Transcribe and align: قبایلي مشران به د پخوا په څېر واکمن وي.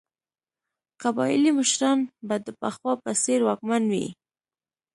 قبایلي 1.01 1.51
مشران 1.59 1.99
به 2.27 2.35
د 2.45 2.47
پخوا 2.61 2.93
په 3.03 3.11
څېر 3.23 3.39
واکمن 3.47 3.83
وي. 3.93 4.07